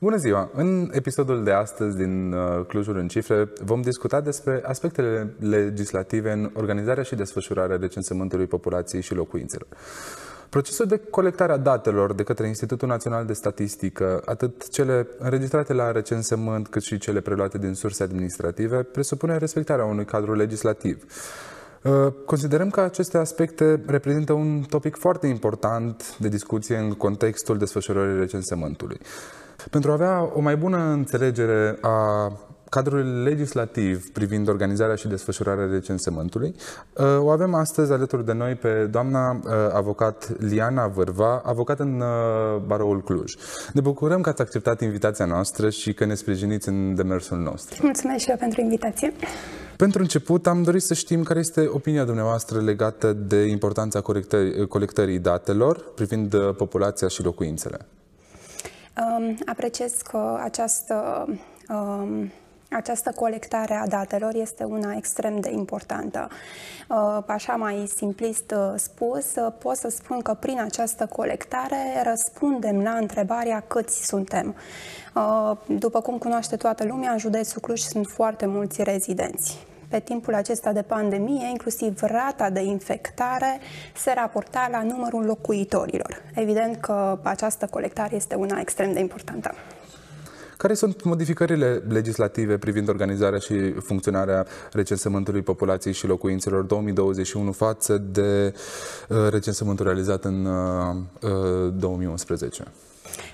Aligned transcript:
Bună 0.00 0.16
ziua! 0.16 0.50
În 0.52 0.90
episodul 0.92 1.44
de 1.44 1.50
astăzi 1.50 1.96
din 1.96 2.32
uh, 2.32 2.64
Clujul 2.66 2.96
în 2.96 3.08
cifre 3.08 3.52
vom 3.64 3.80
discuta 3.82 4.20
despre 4.20 4.62
aspectele 4.66 5.34
legislative 5.38 6.32
în 6.32 6.50
organizarea 6.54 7.02
și 7.02 7.14
desfășurarea 7.14 7.76
recensământului 7.76 8.46
populației 8.46 9.02
și 9.02 9.14
locuințelor. 9.14 9.66
Procesul 10.48 10.86
de 10.86 11.00
colectare 11.10 11.52
a 11.52 11.56
datelor 11.56 12.14
de 12.14 12.22
către 12.22 12.46
Institutul 12.46 12.88
Național 12.88 13.24
de 13.24 13.32
Statistică, 13.32 14.22
atât 14.24 14.68
cele 14.68 15.08
înregistrate 15.18 15.72
la 15.72 15.92
recensământ 15.92 16.68
cât 16.68 16.82
și 16.82 16.98
cele 16.98 17.20
preluate 17.20 17.58
din 17.58 17.74
surse 17.74 18.02
administrative, 18.02 18.82
presupune 18.82 19.36
respectarea 19.36 19.84
unui 19.84 20.04
cadru 20.04 20.34
legislativ. 20.34 21.04
Uh, 21.82 22.12
considerăm 22.26 22.70
că 22.70 22.80
aceste 22.80 23.18
aspecte 23.18 23.82
reprezintă 23.86 24.32
un 24.32 24.62
topic 24.62 24.96
foarte 24.96 25.26
important 25.26 26.16
de 26.18 26.28
discuție 26.28 26.76
în 26.76 26.92
contextul 26.92 27.58
desfășurării 27.58 28.18
recensământului. 28.18 29.00
Pentru 29.70 29.90
a 29.90 29.94
avea 29.94 30.30
o 30.34 30.40
mai 30.40 30.56
bună 30.56 30.78
înțelegere 30.78 31.78
a 31.80 32.32
cadrul 32.70 33.22
legislativ 33.22 34.10
privind 34.12 34.48
organizarea 34.48 34.94
și 34.94 35.08
desfășurarea 35.08 35.66
recensământului. 35.66 36.54
Uh, 36.96 37.04
o 37.18 37.30
avem 37.30 37.54
astăzi 37.54 37.92
alături 37.92 38.24
de 38.24 38.32
noi 38.32 38.54
pe 38.54 38.88
doamna 38.90 39.30
uh, 39.30 39.52
avocat 39.72 40.28
Liana 40.38 40.86
Vârva, 40.86 41.42
avocat 41.44 41.80
în 41.80 42.02
Baroul 42.66 43.02
Cluj. 43.02 43.34
Ne 43.72 43.80
bucurăm 43.80 44.20
că 44.20 44.28
ați 44.28 44.40
acceptat 44.40 44.80
invitația 44.80 45.24
noastră 45.24 45.70
și 45.70 45.92
că 45.92 46.04
ne 46.04 46.14
sprijiniți 46.14 46.68
în 46.68 46.94
demersul 46.94 47.38
nostru. 47.38 47.80
Mulțumesc 47.82 48.24
și 48.24 48.30
eu 48.30 48.36
pentru 48.36 48.60
invitație. 48.60 49.12
Pentru 49.76 50.00
început, 50.00 50.46
am 50.46 50.62
dorit 50.62 50.82
să 50.82 50.94
știm 50.94 51.22
care 51.22 51.38
este 51.38 51.70
opinia 51.72 52.04
dumneavoastră 52.04 52.60
legată 52.60 53.12
de 53.12 53.42
importanța 53.42 54.00
colectării, 54.00 54.66
colectării 54.66 55.18
datelor 55.18 55.92
privind 55.94 56.32
uh, 56.32 56.54
populația 56.56 57.08
și 57.08 57.22
locuințele. 57.22 57.78
Um, 58.96 59.36
apreciez 59.46 59.92
că 59.92 60.38
această 60.42 61.26
um, 61.68 62.30
această 62.70 63.12
colectare 63.16 63.74
a 63.74 63.86
datelor 63.86 64.34
este 64.34 64.64
una 64.64 64.94
extrem 64.96 65.40
de 65.40 65.50
importantă. 65.50 66.28
Uh, 66.88 67.18
așa 67.26 67.52
mai 67.52 67.90
simplist 67.96 68.50
uh, 68.50 68.72
spus, 68.76 69.26
pot 69.58 69.76
să 69.76 69.88
spun 69.88 70.20
că 70.20 70.34
prin 70.34 70.60
această 70.60 71.06
colectare 71.06 72.02
răspundem 72.04 72.82
la 72.82 72.90
întrebarea 72.90 73.64
câți 73.66 74.06
suntem. 74.06 74.54
După 75.66 76.00
cum 76.00 76.18
cunoaște 76.18 76.56
toată 76.56 76.84
lumea, 76.84 77.10
în 77.10 77.18
județul 77.18 77.60
Cluj 77.60 77.80
sunt 77.80 78.06
foarte 78.06 78.46
mulți 78.46 78.82
rezidenți 78.82 79.66
pe 79.90 80.00
timpul 80.00 80.34
acesta 80.34 80.72
de 80.72 80.82
pandemie, 80.82 81.48
inclusiv 81.50 82.00
rata 82.00 82.50
de 82.50 82.60
infectare 82.62 83.60
se 83.96 84.12
raporta 84.14 84.68
la 84.70 84.82
numărul 84.82 85.24
locuitorilor. 85.24 86.22
Evident 86.34 86.76
că 86.76 87.18
această 87.22 87.66
colectare 87.70 88.16
este 88.16 88.34
una 88.34 88.60
extrem 88.60 88.92
de 88.92 89.00
importantă. 89.00 89.54
Care 90.56 90.74
sunt 90.74 91.04
modificările 91.04 91.82
legislative 91.88 92.58
privind 92.58 92.88
organizarea 92.88 93.38
și 93.38 93.72
funcționarea 93.72 94.46
recensământului 94.72 95.42
populației 95.42 95.94
și 95.94 96.06
locuințelor 96.06 96.62
2021 96.62 97.52
față 97.52 97.98
de 97.98 98.54
uh, 99.08 99.28
recensământul 99.30 99.84
realizat 99.84 100.24
în 100.24 100.48
2011? 101.76 102.64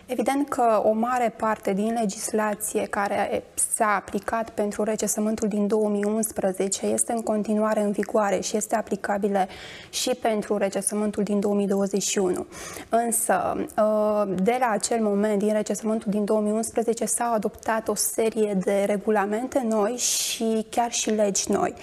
Uh, 0.09 0.13
Evident 0.17 0.49
că 0.49 0.83
o 0.85 0.93
mare 0.93 1.35
parte 1.37 1.73
din 1.73 1.97
legislație 2.01 2.87
care 2.87 3.45
s-a 3.75 3.95
aplicat 3.95 4.51
pentru 4.51 4.83
recesământul 4.83 5.49
din 5.49 5.67
2011 5.67 6.87
este 6.87 7.13
în 7.13 7.23
continuare 7.23 7.81
în 7.81 7.91
vigoare 7.91 8.41
și 8.41 8.57
este 8.57 8.77
aplicabilă 8.77 9.47
și 9.91 10.11
pentru 10.11 10.57
recesământul 10.57 11.23
din 11.23 11.41
2021. 11.41 12.47
Însă, 12.89 13.67
ă, 13.79 14.29
de 14.43 14.57
la 14.61 14.69
acel 14.71 15.01
moment, 15.01 15.39
din 15.39 15.53
recesământul 15.53 16.11
din 16.11 16.25
2011, 16.25 17.05
s-au 17.05 17.33
adoptat 17.33 17.89
o 17.89 17.95
serie 17.95 18.59
de 18.65 18.85
regulamente 18.87 19.63
noi 19.69 19.97
și 19.97 20.67
chiar 20.71 20.93
și 20.93 21.11
legi 21.11 21.53
noi. 21.53 21.75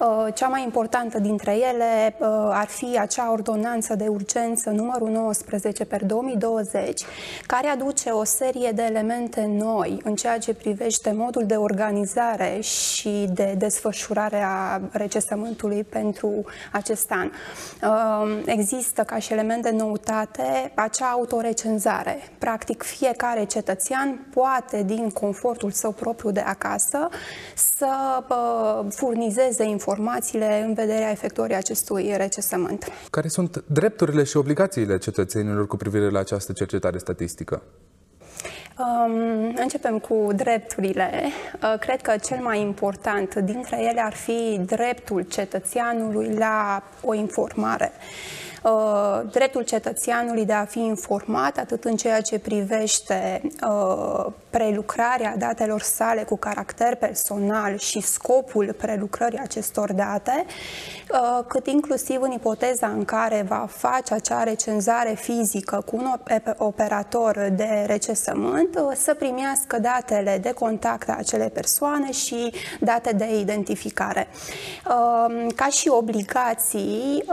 Ă, 0.00 0.30
cea 0.34 0.48
mai 0.48 0.62
importantă 0.62 1.18
dintre 1.18 1.56
ele 1.56 2.16
ă, 2.20 2.50
ar 2.52 2.66
fi 2.66 2.98
acea 2.98 3.30
ordonanță 3.30 3.94
de 3.94 4.06
urgență 4.06 4.70
numărul 4.70 5.08
19 5.08 5.84
per 5.84 6.04
2020, 6.04 7.02
care 7.46 7.61
aduce 7.66 8.10
o 8.10 8.24
serie 8.24 8.70
de 8.70 8.82
elemente 8.82 9.44
noi 9.58 10.00
în 10.04 10.14
ceea 10.14 10.38
ce 10.38 10.54
privește 10.54 11.12
modul 11.12 11.46
de 11.46 11.54
organizare 11.54 12.60
și 12.60 13.28
de 13.32 13.54
desfășurare 13.58 14.42
a 14.46 14.80
recesământului 14.90 15.84
pentru 15.84 16.44
acest 16.72 17.10
an. 17.10 17.30
Ă, 17.82 18.26
există 18.44 19.02
ca 19.02 19.18
și 19.18 19.32
element 19.32 19.62
de 19.62 19.70
noutate 19.70 20.72
acea 20.74 21.06
autorecenzare. 21.06 22.18
Practic, 22.38 22.82
fiecare 22.82 23.44
cetățean 23.44 24.26
poate, 24.34 24.82
din 24.82 25.10
confortul 25.10 25.70
său 25.70 25.90
propriu 25.90 26.30
de 26.30 26.40
acasă, 26.40 27.08
să 27.54 27.86
furnizeze 28.88 29.64
informații 29.64 30.00
informațiile 30.02 30.64
în 30.66 30.74
vederea 30.74 31.10
efectuării 31.10 31.56
acestui 31.56 32.14
recesământ. 32.16 32.84
Care 33.10 33.28
sunt 33.28 33.64
drepturile 33.66 34.24
și 34.24 34.36
obligațiile 34.36 34.98
cetățenilor 34.98 35.66
cu 35.66 35.76
privire 35.76 36.10
la 36.10 36.18
această 36.18 36.52
cercetare 36.52 36.98
statistică? 36.98 37.51
Um, 38.78 39.54
începem 39.56 39.98
cu 39.98 40.28
drepturile. 40.34 41.10
Uh, 41.62 41.78
cred 41.78 42.00
că 42.00 42.16
cel 42.16 42.38
mai 42.38 42.60
important 42.60 43.34
dintre 43.34 43.82
ele 43.82 44.00
ar 44.00 44.12
fi 44.12 44.60
dreptul 44.66 45.22
cetățeanului 45.22 46.34
la 46.34 46.82
o 47.02 47.14
informare. 47.14 47.92
Uh, 47.94 48.51
dreptul 49.30 49.62
cetățeanului 49.62 50.44
de 50.44 50.52
a 50.52 50.64
fi 50.64 50.78
informat 50.78 51.58
atât 51.58 51.84
în 51.84 51.96
ceea 51.96 52.20
ce 52.20 52.38
privește 52.38 53.42
uh, 53.68 54.26
prelucrarea 54.50 55.36
datelor 55.38 55.80
sale 55.80 56.22
cu 56.22 56.36
caracter 56.36 56.94
personal 56.94 57.76
și 57.76 58.00
scopul 58.00 58.74
prelucrării 58.78 59.38
acestor 59.38 59.92
date, 59.92 60.44
uh, 61.12 61.44
cât 61.46 61.66
inclusiv 61.66 62.22
în 62.22 62.30
ipoteza 62.30 62.86
în 62.86 63.04
care 63.04 63.44
va 63.48 63.66
face 63.70 64.14
acea 64.14 64.42
recenzare 64.42 65.14
fizică 65.14 65.82
cu 65.86 65.96
un 65.96 66.06
operator 66.56 67.52
de 67.56 67.84
recesământ, 67.86 68.78
să 68.94 69.14
primească 69.14 69.78
datele 69.78 70.38
de 70.42 70.52
contact 70.52 71.08
a 71.08 71.16
acelei 71.18 71.50
persoane 71.50 72.12
și 72.12 72.52
date 72.80 73.12
de 73.12 73.38
identificare. 73.38 74.28
Ca 75.54 75.66
și 75.66 75.88
obligații, 75.88 77.24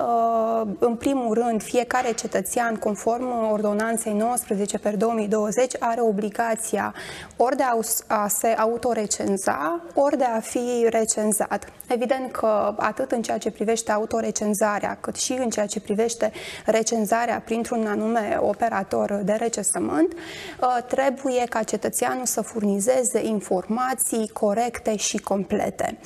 în 0.79 0.95
primul 0.95 1.18
primul 1.19 1.47
rând, 1.47 1.63
fiecare 1.63 2.13
cetățean, 2.13 2.75
conform 2.75 3.51
ordonanței 3.51 4.13
19 4.13 4.77
per 4.77 4.95
2020, 4.95 5.73
are 5.79 6.01
obligația 6.01 6.93
ori 7.35 7.55
de 7.55 7.63
a 8.07 8.27
se 8.27 8.47
autorecenza, 8.47 9.81
ori 9.93 10.17
de 10.17 10.23
a 10.23 10.39
fi 10.39 10.85
recenzat. 10.89 11.71
Evident 11.87 12.31
că 12.31 12.75
atât 12.77 13.11
în 13.11 13.21
ceea 13.21 13.37
ce 13.37 13.51
privește 13.51 13.91
autorecenzarea, 13.91 14.97
cât 15.01 15.15
și 15.15 15.31
în 15.31 15.49
ceea 15.49 15.65
ce 15.65 15.79
privește 15.79 16.31
recenzarea 16.65 17.41
printr-un 17.45 17.85
anume 17.87 18.37
operator 18.41 19.11
de 19.23 19.33
recesământ, 19.33 20.13
uh, 20.13 20.77
trebuie 20.87 21.43
ca 21.49 21.63
cetățeanul 21.63 22.25
să 22.25 22.41
furnizeze 22.41 23.25
informații 23.25 24.29
corecte 24.33 24.95
și 24.95 25.17
complete. 25.17 25.97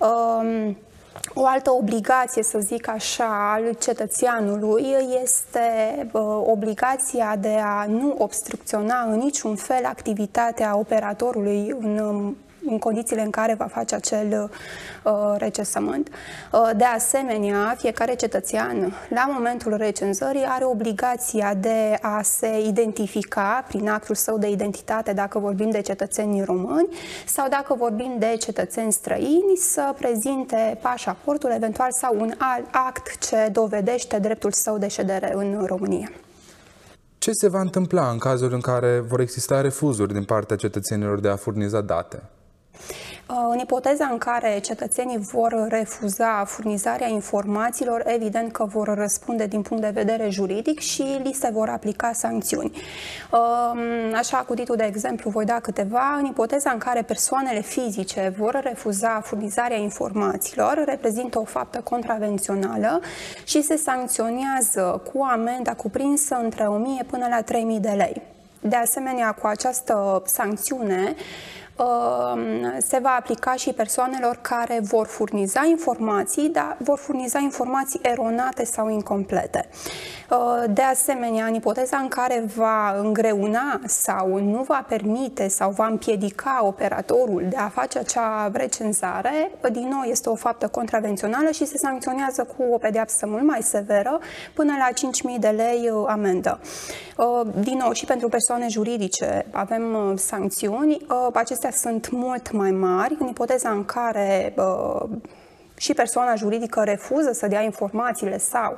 Um, 0.00 0.76
o 1.34 1.46
altă 1.46 1.70
obligație, 1.70 2.42
să 2.42 2.58
zic 2.58 2.88
așa, 2.88 3.52
al 3.52 3.74
cetățeanului 3.78 4.86
este 5.22 5.60
uh, 6.12 6.22
obligația 6.44 7.36
de 7.36 7.56
a 7.62 7.84
nu 7.88 8.14
obstrucționa 8.18 9.02
în 9.02 9.18
niciun 9.18 9.56
fel 9.56 9.84
activitatea 9.84 10.76
operatorului 10.76 11.74
în 11.80 12.34
în 12.70 12.78
condițiile 12.78 13.22
în 13.22 13.30
care 13.30 13.54
va 13.54 13.66
face 13.66 13.94
acel 13.94 14.50
uh, 15.02 15.12
recensământ. 15.36 16.08
Uh, 16.52 16.70
de 16.76 16.84
asemenea, 16.84 17.74
fiecare 17.78 18.14
cetățean, 18.14 18.94
la 19.08 19.30
momentul 19.32 19.76
recenzării, 19.76 20.44
are 20.48 20.64
obligația 20.64 21.54
de 21.54 21.98
a 22.00 22.22
se 22.22 22.60
identifica 22.66 23.64
prin 23.68 23.88
actul 23.88 24.14
său 24.14 24.38
de 24.38 24.48
identitate, 24.48 25.12
dacă 25.12 25.38
vorbim 25.38 25.70
de 25.70 25.80
cetățeni 25.80 26.44
români, 26.44 26.88
sau 27.26 27.48
dacă 27.48 27.74
vorbim 27.74 28.16
de 28.18 28.36
cetățeni 28.38 28.92
străini, 28.92 29.56
să 29.56 29.94
prezinte 29.98 30.78
pașaportul, 30.82 31.50
eventual, 31.50 31.88
sau 31.92 32.16
un 32.18 32.32
alt 32.38 32.66
act 32.70 33.18
ce 33.18 33.48
dovedește 33.52 34.18
dreptul 34.18 34.52
său 34.52 34.78
de 34.78 34.88
ședere 34.88 35.32
în 35.34 35.64
România. 35.66 36.10
Ce 37.18 37.30
se 37.32 37.48
va 37.48 37.60
întâmpla 37.60 38.10
în 38.10 38.18
cazul 38.18 38.52
în 38.52 38.60
care 38.60 38.98
vor 38.98 39.20
exista 39.20 39.60
refuzuri 39.60 40.12
din 40.12 40.24
partea 40.24 40.56
cetățenilor 40.56 41.20
de 41.20 41.28
a 41.28 41.36
furniza 41.36 41.80
date? 41.80 42.22
În 43.50 43.58
ipoteza 43.58 44.08
în 44.10 44.18
care 44.18 44.58
cetățenii 44.58 45.18
vor 45.18 45.66
refuza 45.68 46.44
furnizarea 46.46 47.08
informațiilor, 47.08 48.02
evident 48.06 48.52
că 48.52 48.64
vor 48.64 48.94
răspunde 48.94 49.46
din 49.46 49.62
punct 49.62 49.82
de 49.82 49.90
vedere 49.94 50.28
juridic 50.28 50.78
și 50.78 51.02
li 51.22 51.32
se 51.32 51.50
vor 51.52 51.68
aplica 51.68 52.12
sancțiuni. 52.12 52.72
Așa, 54.14 54.36
cu 54.36 54.54
titlul 54.54 54.76
de 54.76 54.84
exemplu, 54.84 55.30
voi 55.30 55.44
da 55.44 55.60
câteva. 55.60 56.16
În 56.18 56.24
ipoteza 56.24 56.70
în 56.70 56.78
care 56.78 57.02
persoanele 57.02 57.60
fizice 57.60 58.34
vor 58.38 58.60
refuza 58.62 59.20
furnizarea 59.24 59.76
informațiilor, 59.76 60.82
reprezintă 60.86 61.38
o 61.38 61.44
faptă 61.44 61.80
contravențională 61.80 63.00
și 63.44 63.62
se 63.62 63.76
sancționează 63.76 65.02
cu 65.12 65.22
amenda 65.22 65.74
cuprinsă 65.74 66.38
între 66.42 66.64
1000 66.64 67.04
până 67.10 67.26
la 67.30 67.42
3000 67.42 67.78
de 67.78 67.94
lei. 67.96 68.22
De 68.60 68.76
asemenea, 68.76 69.32
cu 69.32 69.46
această 69.46 70.22
sancțiune, 70.26 71.14
Um, 71.14 71.69
se 72.78 72.98
va 73.02 73.16
aplica 73.18 73.54
și 73.54 73.72
persoanelor 73.72 74.38
care 74.40 74.80
vor 74.82 75.06
furniza 75.06 75.66
informații, 75.68 76.48
dar 76.48 76.76
vor 76.78 76.98
furniza 76.98 77.38
informații 77.38 78.00
eronate 78.02 78.64
sau 78.64 78.88
incomplete. 78.88 79.68
Uh, 80.30 80.64
de 80.70 80.82
asemenea, 80.82 81.46
în 81.46 81.54
ipoteza 81.54 81.96
în 81.96 82.08
care 82.08 82.44
va 82.56 82.98
îngreuna 82.98 83.80
sau 83.86 84.40
nu 84.40 84.62
va 84.62 84.84
permite 84.88 85.48
sau 85.48 85.70
va 85.70 85.86
împiedica 85.86 86.60
operatorul 86.62 87.44
de 87.48 87.56
a 87.56 87.68
face 87.68 87.98
acea 87.98 88.50
recenzare, 88.52 89.50
din 89.72 89.88
nou 89.88 90.02
este 90.02 90.28
o 90.28 90.34
faptă 90.34 90.68
contravențională 90.68 91.50
și 91.50 91.66
se 91.66 91.76
sancționează 91.76 92.44
cu 92.56 92.62
o 92.72 92.78
pedeapsă 92.78 93.26
mult 93.26 93.42
mai 93.42 93.62
severă, 93.62 94.18
până 94.54 94.72
la 94.78 94.88
5.000 95.34 95.38
de 95.38 95.48
lei 95.48 95.90
uh, 95.90 96.04
amendă. 96.08 96.60
Uh, 97.16 97.46
din 97.60 97.78
nou, 97.82 97.92
și 97.92 98.04
pentru 98.04 98.28
persoane 98.28 98.68
juridice 98.68 99.46
avem 99.50 100.16
sancțiuni. 100.16 100.96
Acestea 101.32 101.69
acestea 101.70 101.90
sunt 101.90 102.10
mult 102.10 102.52
mai 102.52 102.70
mari 102.70 103.16
în 103.18 103.26
ipoteza 103.26 103.70
în 103.70 103.84
care 103.84 104.54
uh, 104.56 105.08
și 105.76 105.92
persoana 105.94 106.34
juridică 106.34 106.82
refuză 106.84 107.30
să 107.32 107.46
dea 107.46 107.62
informațiile 107.62 108.38
sau 108.38 108.76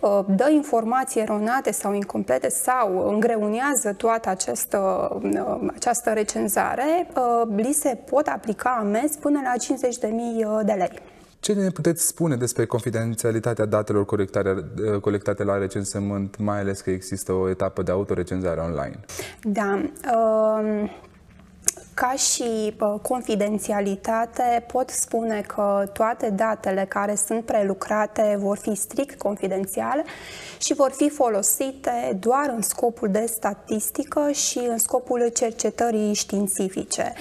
uh, 0.00 0.24
dă 0.36 0.50
informații 0.50 1.20
eronate 1.20 1.70
sau 1.72 1.94
incomplete 1.94 2.48
sau 2.48 3.08
îngreunează 3.08 3.92
toată 3.96 4.28
această, 4.28 4.78
uh, 5.22 5.68
această 5.74 6.10
recenzare, 6.10 7.08
uh, 7.16 7.48
li 7.56 7.72
se 7.72 7.98
pot 8.10 8.26
aplica 8.26 8.76
amenzi 8.80 9.18
până 9.18 9.40
la 9.44 9.52
50.000 10.60 10.64
de 10.64 10.72
lei. 10.72 11.00
Ce 11.40 11.52
ne 11.52 11.70
puteți 11.70 12.06
spune 12.06 12.36
despre 12.36 12.66
confidențialitatea 12.66 13.64
datelor 13.64 14.04
colectate 15.00 15.44
la 15.44 15.56
recensământ, 15.58 16.38
mai 16.38 16.58
ales 16.60 16.80
că 16.80 16.90
există 16.90 17.32
o 17.32 17.48
etapă 17.48 17.82
de 17.82 17.90
autorecenzare 17.90 18.60
online? 18.60 19.00
Da. 19.42 19.80
Uh 20.14 21.06
ca 21.98 22.12
și 22.12 22.76
confidențialitate, 23.02 24.64
pot 24.72 24.90
spune 24.90 25.40
că 25.46 25.88
toate 25.92 26.30
datele 26.30 26.86
care 26.88 27.14
sunt 27.14 27.44
prelucrate 27.44 28.36
vor 28.40 28.58
fi 28.58 28.74
strict 28.74 29.18
confidențiale 29.18 30.04
și 30.58 30.74
vor 30.74 30.90
fi 30.90 31.08
folosite 31.08 32.16
doar 32.20 32.52
în 32.56 32.62
scopul 32.62 33.08
de 33.10 33.24
statistică 33.26 34.30
și 34.30 34.58
în 34.58 34.78
scopul 34.78 35.30
cercetării 35.34 36.14
științifice. 36.14 37.12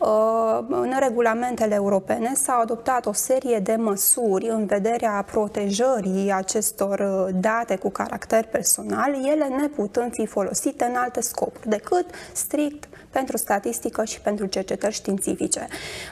Uh, 0.00 0.58
în 0.68 0.94
regulamentele 0.98 1.74
europene 1.74 2.32
s-au 2.34 2.60
adoptat 2.60 3.06
o 3.06 3.12
serie 3.12 3.58
de 3.58 3.74
măsuri 3.74 4.48
în 4.48 4.66
vederea 4.66 5.24
protejării 5.30 6.32
acestor 6.32 6.98
uh, 6.98 7.34
date 7.40 7.76
cu 7.76 7.90
caracter 7.90 8.44
personal, 8.44 9.14
ele 9.30 9.46
neputând 9.60 10.12
fi 10.12 10.26
folosite 10.26 10.84
în 10.84 10.94
alte 10.94 11.20
scopuri 11.20 11.68
decât 11.68 12.06
strict 12.32 12.88
pentru 13.10 13.36
statistică 13.36 14.04
și 14.04 14.20
pentru 14.22 14.46
cercetări 14.46 14.94
științifice. 14.94 15.66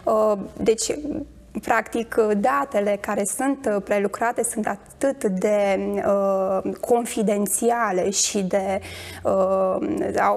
Uh, 0.04 0.38
deci, 0.62 0.90
practic, 1.62 2.14
datele 2.37 2.99
care 3.00 3.25
sunt 3.25 3.70
uh, 3.75 3.82
prelucrate 3.85 4.43
sunt 4.43 4.67
atât 4.67 5.25
de 5.25 5.79
uh, 6.06 6.75
confidențiale 6.81 8.11
și 8.11 8.43
de 8.43 8.81
uh, 9.23 9.76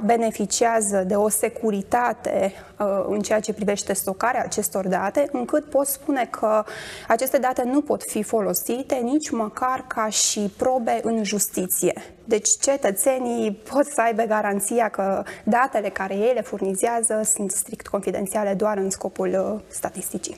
beneficiază 0.04 1.04
de 1.08 1.16
o 1.16 1.30
securitate 1.30 2.54
uh, 2.80 3.06
în 3.08 3.20
ceea 3.20 3.40
ce 3.40 3.54
privește 3.54 3.94
stocarea 3.94 4.44
acestor 4.44 4.88
date, 4.88 5.30
încât 5.32 5.70
pot 5.70 5.88
spune 5.88 6.28
că 6.30 6.64
aceste 7.08 7.38
date 7.38 7.64
nu 7.64 7.82
pot 7.82 8.04
fi 8.04 8.24
folosite 8.24 8.96
nici 8.96 9.30
măcar 9.30 9.86
ca 9.88 10.10
și 10.10 10.54
probe 10.58 11.00
în 11.04 11.24
justiție. 11.24 11.94
Deci 12.26 12.50
cetățenii 12.50 13.52
pot 13.52 13.86
să 13.86 14.02
aibă 14.02 14.24
garanția 14.24 14.90
că 14.90 15.24
datele 15.44 15.90
care 15.90 16.16
ei 16.16 16.32
le 16.34 16.42
furnizează 16.42 17.22
sunt 17.24 17.52
strict 17.52 17.88
confidențiale 17.88 18.54
doar 18.54 18.78
în 18.78 18.90
scopul 18.90 19.54
uh, 19.54 19.62
statisticii. 19.68 20.38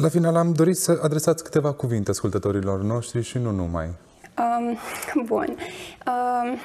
La 0.00 0.08
final 0.08 0.36
am 0.36 0.52
dorit 0.52 0.76
să 0.76 0.98
adresați 1.02 1.44
câteva 1.44 1.72
cuvinte 1.72 2.10
ascultătorilor 2.10 2.80
noștri 2.82 3.22
și 3.22 3.38
nu 3.38 3.50
numai. 3.50 3.86
Um, 4.38 4.78
bun. 5.24 5.56
Um, 6.06 6.58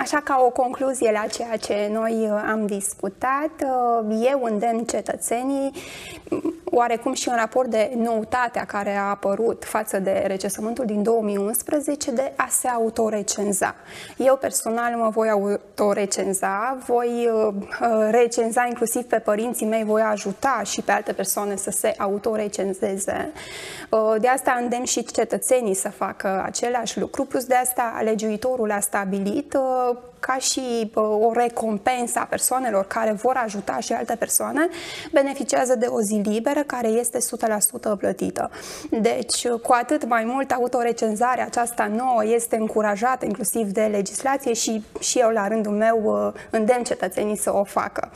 așa 0.00 0.20
ca 0.24 0.42
o 0.46 0.50
concluzie 0.50 1.10
la 1.12 1.26
ceea 1.26 1.56
ce 1.56 1.90
noi 1.92 2.28
uh, 2.30 2.44
am 2.50 2.66
discutat, 2.66 3.50
uh, 3.62 4.26
eu 4.30 4.42
îndemn 4.42 4.84
cetățenii, 4.84 5.72
oarecum 6.70 7.12
și 7.12 7.28
în 7.28 7.36
raport 7.36 7.70
de 7.70 7.92
noutatea 7.96 8.64
care 8.64 8.96
a 8.96 9.02
apărut 9.02 9.64
față 9.64 9.98
de 9.98 10.24
recensământul 10.26 10.84
din 10.84 11.02
2011, 11.02 12.10
de 12.10 12.32
a 12.36 12.46
se 12.50 12.68
autorecenza. 12.68 13.74
Eu 14.16 14.36
personal 14.36 14.94
mă 14.94 15.08
voi 15.08 15.28
autorecenza, 15.28 16.78
voi 16.86 17.30
uh, 17.32 17.54
recenza 18.10 18.66
inclusiv 18.66 19.02
pe 19.02 19.18
părinții 19.18 19.66
mei, 19.66 19.84
voi 19.84 20.02
ajuta 20.02 20.60
și 20.64 20.82
pe 20.82 20.92
alte 20.92 21.12
persoane 21.12 21.56
să 21.56 21.70
se 21.70 21.94
autorecenzeze. 21.98 23.32
De 24.18 24.28
asta 24.28 24.58
îndemn 24.60 24.84
și 24.84 25.04
cetățenii 25.04 25.74
să 25.74 25.90
facă 25.90 26.42
același 26.46 26.98
lucru 26.98 27.08
lucru. 27.08 27.24
Plus 27.24 27.44
de 27.44 27.54
asta, 27.54 28.00
legiuitorul 28.04 28.70
a 28.70 28.80
stabilit 28.80 29.54
uh, 29.54 29.96
ca 30.20 30.36
și 30.36 30.90
uh, 30.94 31.02
o 31.02 31.32
recompensă 31.32 32.18
a 32.18 32.24
persoanelor 32.24 32.86
care 32.86 33.12
vor 33.12 33.40
ajuta 33.44 33.78
și 33.78 33.92
alte 33.92 34.16
persoane, 34.18 34.68
beneficiază 35.12 35.74
de 35.74 35.86
o 35.86 36.00
zi 36.00 36.14
liberă 36.14 36.62
care 36.62 36.88
este 36.88 37.18
100% 37.94 37.98
plătită. 37.98 38.50
Deci, 38.90 39.44
uh, 39.44 39.60
cu 39.60 39.72
atât 39.72 40.08
mai 40.08 40.24
mult, 40.24 40.50
autorecenzarea 40.50 41.44
aceasta 41.44 41.86
nouă 41.86 42.24
este 42.24 42.56
încurajată 42.56 43.24
inclusiv 43.24 43.66
de 43.66 43.82
legislație 43.82 44.52
și, 44.52 44.84
și 45.00 45.18
eu, 45.18 45.30
la 45.30 45.48
rândul 45.48 45.72
meu, 45.72 46.32
îndemn 46.50 46.84
cetățenii 46.84 47.36
să 47.36 47.54
o 47.54 47.64
facă. 47.64 48.10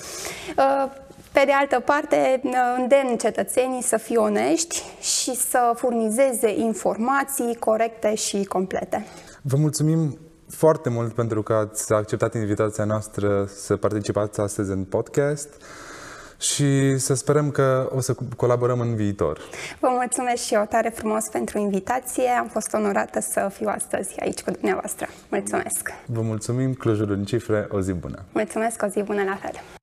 Pe 1.33 1.43
de 1.45 1.53
altă 1.53 1.81
parte, 1.81 2.41
îndemn 2.79 3.17
cetățenii 3.17 3.83
să 3.83 3.97
fie 3.97 4.17
onești 4.17 4.83
și 5.01 5.35
să 5.35 5.73
furnizeze 5.75 6.51
informații 6.59 7.57
corecte 7.57 8.15
și 8.15 8.45
complete. 8.45 9.07
Vă 9.43 9.57
mulțumim 9.57 10.19
foarte 10.55 10.89
mult 10.89 11.13
pentru 11.13 11.43
că 11.43 11.53
ați 11.53 11.93
acceptat 11.93 12.35
invitația 12.35 12.85
noastră 12.85 13.45
să 13.55 13.77
participați 13.77 14.41
astăzi 14.41 14.71
în 14.71 14.85
podcast 14.85 15.49
și 16.39 16.99
să 16.99 17.15
sperăm 17.15 17.51
că 17.51 17.91
o 17.95 18.01
să 18.01 18.15
colaborăm 18.37 18.81
în 18.81 18.95
viitor. 18.95 19.41
Vă 19.81 19.89
mulțumesc 19.91 20.43
și 20.43 20.55
eu 20.55 20.67
tare 20.69 20.89
frumos 20.89 21.29
pentru 21.29 21.59
invitație. 21.59 22.29
Am 22.29 22.49
fost 22.49 22.73
onorată 22.73 23.21
să 23.21 23.51
fiu 23.53 23.69
astăzi 23.69 24.21
aici 24.21 24.43
cu 24.43 24.51
dumneavoastră. 24.51 25.07
Mulțumesc! 25.29 25.89
Vă 26.07 26.21
mulțumim, 26.21 26.75
Clujul 26.75 27.11
în 27.11 27.25
cifre, 27.25 27.67
o 27.71 27.81
zi 27.81 27.93
bună! 27.93 28.25
Mulțumesc, 28.33 28.83
o 28.83 28.87
zi 28.87 29.03
bună 29.03 29.23
la 29.23 29.39
fel! 29.43 29.82